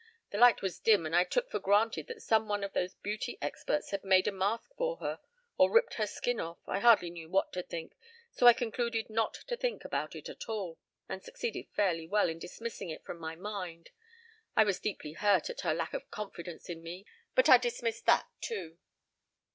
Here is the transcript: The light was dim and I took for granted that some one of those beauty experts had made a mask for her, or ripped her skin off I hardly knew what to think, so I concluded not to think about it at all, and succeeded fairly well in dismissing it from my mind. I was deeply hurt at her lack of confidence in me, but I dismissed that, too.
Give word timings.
The 0.31 0.39
light 0.39 0.63
was 0.63 0.79
dim 0.79 1.05
and 1.05 1.15
I 1.15 1.23
took 1.23 1.51
for 1.51 1.59
granted 1.59 2.07
that 2.07 2.23
some 2.23 2.47
one 2.49 2.63
of 2.63 2.73
those 2.73 2.95
beauty 2.95 3.37
experts 3.39 3.91
had 3.91 4.03
made 4.03 4.27
a 4.27 4.31
mask 4.31 4.73
for 4.75 4.97
her, 4.97 5.19
or 5.59 5.71
ripped 5.71 5.93
her 5.93 6.07
skin 6.07 6.39
off 6.39 6.57
I 6.65 6.79
hardly 6.79 7.11
knew 7.11 7.29
what 7.29 7.53
to 7.53 7.61
think, 7.61 7.93
so 8.31 8.47
I 8.47 8.53
concluded 8.53 9.11
not 9.11 9.35
to 9.45 9.55
think 9.55 9.85
about 9.85 10.15
it 10.15 10.27
at 10.27 10.49
all, 10.49 10.79
and 11.07 11.21
succeeded 11.23 11.67
fairly 11.75 12.07
well 12.07 12.29
in 12.29 12.39
dismissing 12.39 12.89
it 12.89 13.05
from 13.05 13.19
my 13.19 13.35
mind. 13.35 13.91
I 14.55 14.63
was 14.63 14.79
deeply 14.79 15.13
hurt 15.13 15.51
at 15.51 15.61
her 15.61 15.73
lack 15.75 15.93
of 15.93 16.09
confidence 16.09 16.67
in 16.67 16.81
me, 16.81 17.05
but 17.35 17.47
I 17.47 17.59
dismissed 17.59 18.07
that, 18.07 18.27
too. 18.41 18.79